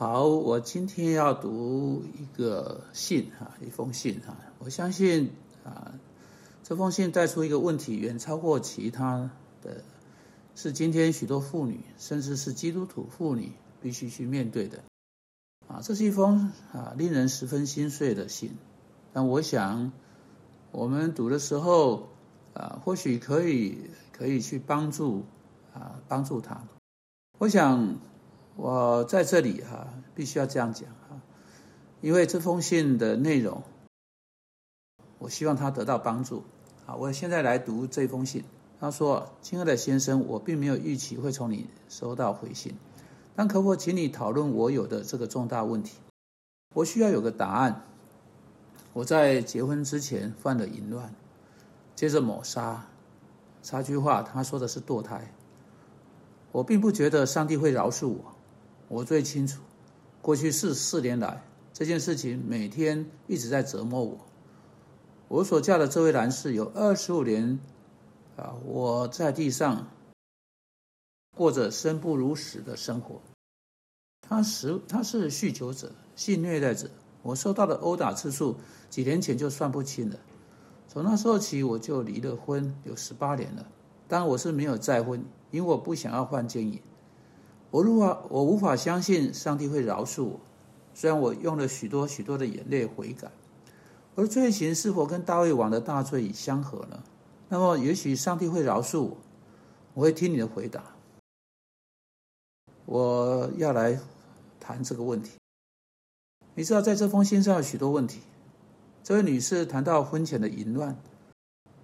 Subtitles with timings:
[0.00, 4.34] 好，我今天要读一个信哈，一封信哈。
[4.58, 5.30] 我相信
[5.62, 5.92] 啊，
[6.64, 9.84] 这封信带出一个问题，远超过其他的，
[10.54, 13.52] 是今天许多妇女，甚至是基督徒妇女
[13.82, 14.82] 必须去面对的。
[15.68, 18.56] 啊，这是一封啊令人十分心碎的信。
[19.12, 19.92] 但我想，
[20.72, 22.08] 我们读的时候
[22.54, 25.26] 啊，或许可以可以去帮助
[25.74, 26.66] 啊帮助他。
[27.36, 27.98] 我想。
[28.62, 31.18] 我在这里哈，必须要这样讲哈，
[32.02, 33.62] 因为这封信的内容，
[35.18, 36.44] 我希望他得到帮助。
[36.84, 38.44] 好，我现在来读这封信。
[38.78, 42.74] 他说：“亲爱的先生，我并没有预期会从你收到回信，
[43.34, 45.96] 但可否请你讨论我有的这个重大问题？
[46.74, 47.86] 我需要有个答案。
[48.92, 51.14] 我在结婚之前犯了淫乱，
[51.96, 52.86] 接着抹杀。
[53.62, 55.32] 插句话，他说的是堕胎。
[56.52, 58.34] 我并不觉得上帝会饶恕我。”
[58.90, 59.62] 我最清楚，
[60.20, 64.18] 过去四四年来，这件事情每天一直在折磨我。
[65.28, 67.60] 我所嫁的这位男士有二十五年，
[68.36, 69.86] 啊，我在地上
[71.36, 73.22] 过着生不如死的生活。
[74.28, 76.90] 他是他是酗酒者，性虐待者。
[77.22, 78.56] 我受到的殴打次数，
[78.88, 80.18] 几年前就算不清了。
[80.88, 83.64] 从那时候起，我就离了婚，有十八年了。
[84.08, 86.82] 当然，我是没有再婚，因为我不想要犯奸淫。
[87.70, 90.40] 我无法，我无法相信上帝会饶恕我。
[90.92, 93.30] 虽然我用了许多许多的眼泪悔改，
[94.16, 97.02] 而罪行是否跟大卫王的大罪相合呢？
[97.48, 99.16] 那么，也许上帝会饶恕我。
[99.94, 100.82] 我会听你的回答。
[102.86, 103.98] 我要来
[104.58, 105.32] 谈这个问题。
[106.54, 108.20] 你知道，在这封信上有许多问题。
[109.02, 110.96] 这位女士谈到婚前的淫乱，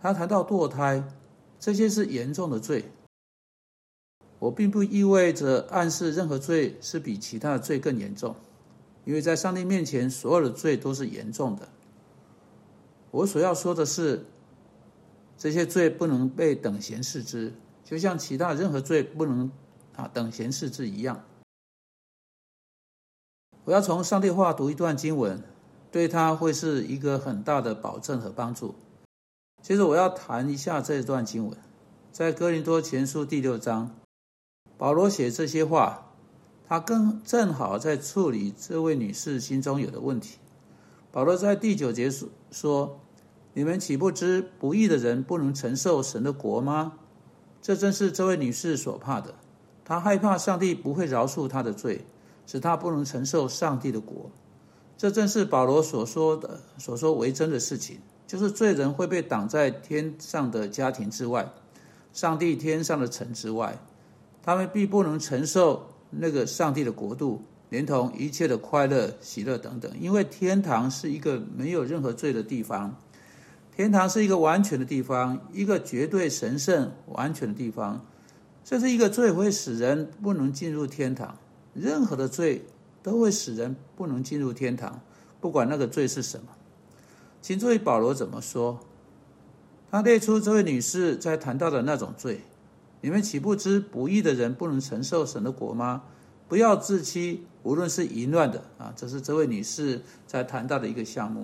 [0.00, 1.04] 她谈到堕胎，
[1.60, 2.90] 这些是严重的罪。
[4.44, 8.36] 我并不意味着暗示任何罪是比其他的罪更严重，
[9.06, 11.66] 因为在上帝面前，所有的罪都是严重的。
[13.10, 14.26] 我所要说的是，
[15.38, 19.50] 这些罪不能被等闲视之，就像其他任何罪不能
[19.96, 21.24] 啊等闲视之一样。
[23.64, 25.42] 我要从上帝话读一段经文，
[25.90, 28.74] 对他会是一个很大的保证和帮助。
[29.62, 31.56] 接着，我要谈一下这段经文，
[32.12, 34.03] 在哥林多前书第六章。
[34.76, 36.10] 保罗写这些话，
[36.66, 40.38] 他更正好在处理这位女士心中有的问题。
[41.12, 42.10] 保罗在第九节
[42.50, 42.98] 说
[43.54, 46.94] ：“你们岂不知不义的人不能承受神的国吗？”
[47.62, 49.34] 这正是这位女士所怕的。
[49.84, 52.04] 她害怕上帝不会饶恕她的罪，
[52.46, 54.30] 使她不能承受上帝的国。
[54.96, 61.52] 这正是保罗所说的、所说为真的事情，就是罪人会被挡在天上的家庭之外，
[62.12, 63.78] 上帝天上的城之外。
[64.44, 72.94] 他们必不能承受那个上帝的国度，连同一切的快乐、喜乐等等，因为天堂是一个没有任何罪的地方，
[73.74, 78.04] 天堂是一个完全的地方，一个绝对神圣、完全的地方。
[78.62, 81.36] 这是一个罪会使人不能进入天堂，
[81.72, 82.62] 任何的罪
[83.02, 85.00] 都会使人不能进入天堂，
[85.40, 86.46] 不管那个罪是什么。
[87.40, 88.78] 请注意保罗怎么说，
[89.90, 92.40] 他列出这位女士在谈到的那种罪。
[93.04, 96.04] 你们岂不知不义的人不能承受神的国吗？
[96.48, 101.42] 不要自欺，无论是淫乱的啊，这是这位女士在谈到的一个项目；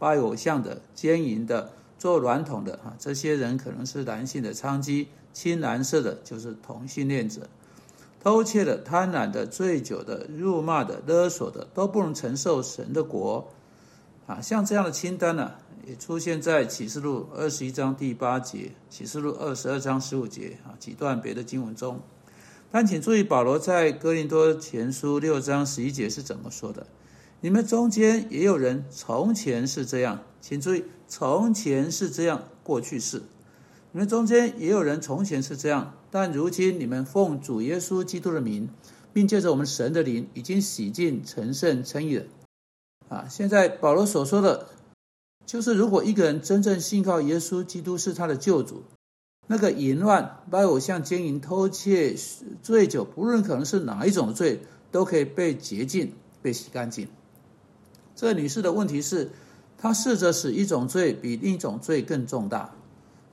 [0.00, 7.42] 拜偶像的、奸淫的、做软桶的啊，这些人可能是男性的娼妓；青蓝色的就是同性恋者；
[8.20, 13.48] 偷窃的、贪婪的、醉酒的、辱骂的、勒索的，都不能承受神的国
[14.26, 14.40] 啊。
[14.40, 15.52] 像这样的清单呢？
[15.86, 22.00] 也出现在启示录二十一章第八节、启示录二十二章十五节啊几段别的经文中，
[22.72, 26.88] 但请注意保罗在哥林多前书六章十一节是怎么说的？
[27.40, 33.22] 你们中间也有人从前是这样，请注意从前是这样，过去式。
[33.92, 38.68] 你们中间也有人从前是这样，但如今你们奉主耶稣基督的名，
[39.12, 42.24] 并借着我们神的灵，已经洗净、成圣、称义了。
[43.08, 44.70] 啊，现在保罗所说的。
[45.46, 48.82] 就是如果一个人真正信靠耶稣基督是他的救主，
[49.46, 52.16] 那个淫乱、拜偶像、奸淫、偷窃、
[52.62, 54.60] 醉酒，不论可能是哪一种罪，
[54.90, 56.12] 都可以被洁净、
[56.42, 57.06] 被洗干净。
[58.16, 59.30] 这女士的问题是，
[59.78, 62.74] 她试着使一种罪比另一种罪更重大，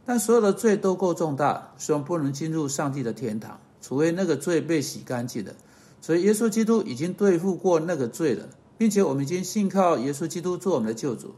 [0.06, 5.54] 但所有的罪都够重大，虽然不能进入上帝的天堂，除非那个罪被洗干净了。
[6.00, 11.33] 所以耶稣基督已经对付过那个罪了，并且我们已经信靠耶稣基督做我们的救主。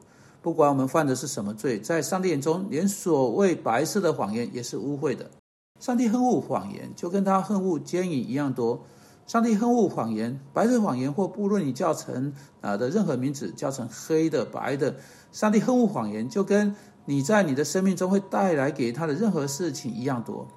[0.45, 5.31] 不管我们犯的是什么罪，在上帝眼中，连所谓白色的谎言也是污秽的。
[5.79, 8.85] 上帝恨恶谎言，就跟他恨恶奸淫一样多。
[9.25, 12.31] 上帝恨恶谎言，白色谎言或不论你叫成
[12.61, 14.97] 啊的任何名字，叫成黑的、白的，
[15.31, 16.75] 上帝恨恶谎言，就跟
[17.05, 20.47] 你在你的生命中会带来给他的任何事情一样多。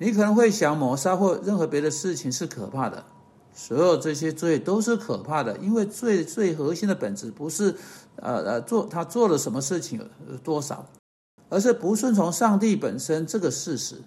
[0.00, 3.04] 你可能会想，谋杀或任何别的事情是可怕的，
[3.54, 7.74] 所有这些罪都是可怕的，因为罪最核心的本质不是，
[8.16, 10.10] 呃呃做他做了什么事情
[10.42, 10.84] 多少，
[11.48, 14.02] 而是不顺从上帝本身这个事实，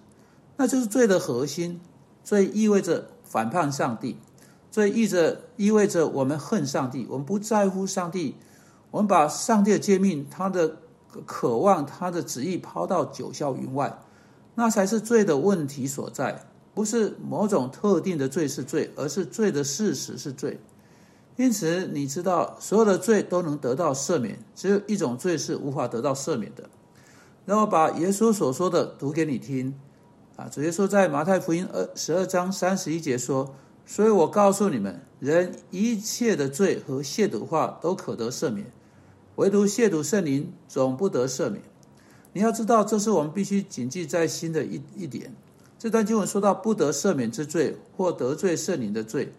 [0.58, 1.80] 那就是罪的核心。
[2.22, 4.18] 罪意味着反叛上帝，
[4.70, 8.34] 罪意着意味着我们恨上帝，我们不在乎上帝，
[8.90, 10.76] 我们把上帝的诫命、他的
[11.24, 13.98] 渴望、他的旨意抛到九霄云外。
[14.56, 16.44] 那才是罪的问题所在，
[16.78, 20.60] 不是某种特定的罪是罪，而是罪的事实是罪。
[21.34, 26.70] 因此，你知道所有的罪都能得到赦免，只有一种罪是无法得到赦免的。
[27.44, 29.74] 让我把耶稣所说的读给你听。
[30.36, 38.70] 啊，主耶稣在马太福音二十二章三十一节说：“所以我告诉你们，人一切的罪和亵渎话都可得赦免，
[39.34, 41.60] 唯独亵渎圣灵总不得赦免。”
[42.34, 45.34] 你要知道，这是我们必须谨记在心的一一点。
[45.78, 49.32] 这段经文说到不得赦免之罪或得罪圣灵的罪，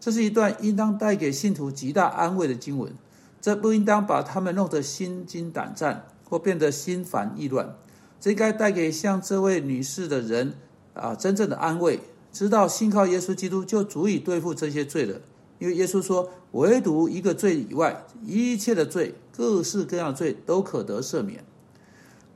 [0.00, 2.92] 这是一段应当带给信徒极大安慰的经文。
[3.40, 7.76] 这不应当把他们弄得心惊胆战或变得心烦意乱。
[8.20, 10.54] 这应该带给像这位女士的人
[10.94, 11.98] 啊真正的安慰，
[12.32, 15.20] 知道信靠耶稣基督就足以对付这些罪了。
[15.58, 21.44] 因为耶稣说，唯独一个罪以外，一切的罪，各式各样的罪都可得赦免。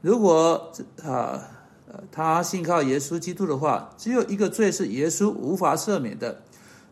[0.01, 0.73] 如果
[1.03, 1.56] 啊
[1.89, 6.43] 呃他信靠耶稣基督的话，只有一个罪是耶稣无法赦免的，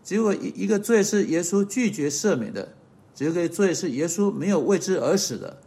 [0.05, 2.69] 只有一一个罪是耶稣拒绝赦免的，
[3.12, 5.58] 只有一个罪是耶稣没有为之而死的，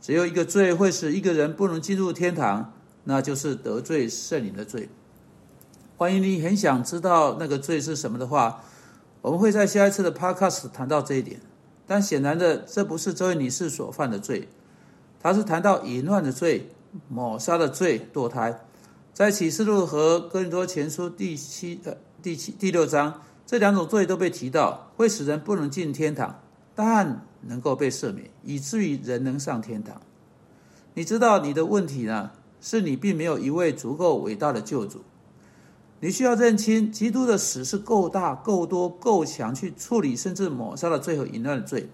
[0.00, 2.74] 只有一个罪会使一个人不能进入天堂，
[3.04, 4.90] 那就是得罪圣灵的罪。
[5.96, 8.62] 欢迎你很想知道那个罪是什么的话，
[9.22, 11.40] 我们会在下一次的 podcast 谈到这一点。
[11.86, 14.48] 但显然的，这不是这位女士所犯的罪，
[15.22, 16.68] 她是谈到淫乱的罪。
[17.08, 18.58] 抹杀的罪堕胎，
[19.16, 26.38] 在启示录和哥林多前书第七呃第七第六章这两种罪都被提到，会使人不能进天堂，
[26.74, 29.98] 但能够被赦免，以至于人能上天堂。
[30.92, 32.32] 你知道你的问题呢？
[32.60, 35.00] 是你并没有一位足够伟大的救主。
[36.00, 41.88] 你需要认清，基督的死是够大、够多、够强去处理甚至抹杀了罪和淫乱的罪。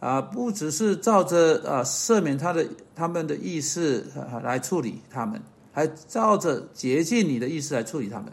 [0.00, 4.06] 啊，不只是照着啊赦免他的他们的意思
[4.42, 5.40] 来处理他们，
[5.76, 8.32] 还照着洁净你的意思来处理他们。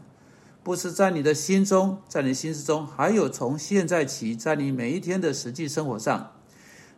[0.63, 6.31] 不是在你的心中，在你心思中，还有从现在起，在你每一天的实际生活上，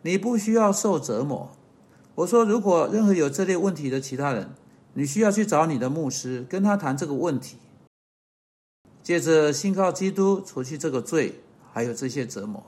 [0.03, 1.49] 你不需要受折磨。
[2.13, 4.53] 我说，如果任何有这类问题的其他人，
[4.93, 7.57] 你需要去找你的牧师，跟他谈这个问题，
[9.01, 11.41] 借着信靠基督，除去这个罪，
[11.73, 12.63] 还有这些折磨。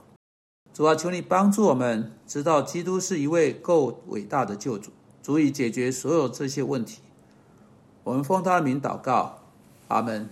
[0.74, 4.89] 主啊，求你帮助我们知道，基督是一位够伟大的救主，
[5.21, 7.01] 足以解决所有这些问题。
[8.07, 9.39] 我们奉他的名祷告，
[9.89, 10.30] 阿门。